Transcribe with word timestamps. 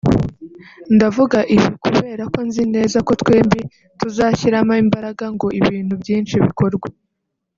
ndavuga 0.95 1.37
ibi 1.55 1.67
kubera 1.83 2.23
ko 2.33 2.39
nzi 2.47 2.63
neza 2.75 2.97
ko 3.07 3.11
twembi 3.21 3.59
tuzashyiramo 3.99 4.73
imbaraga 4.83 5.25
ngo 5.35 5.47
ibintu 5.59 5.93
byinshi 6.01 6.35
bikorwe 6.45 6.87